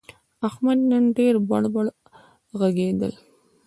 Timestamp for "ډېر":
1.17-1.33